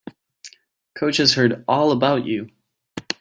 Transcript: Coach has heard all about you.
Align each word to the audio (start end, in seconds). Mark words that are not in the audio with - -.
Coach 0.95 1.17
has 1.17 1.33
heard 1.33 1.63
all 1.67 1.91
about 1.91 2.25
you. 2.25 2.49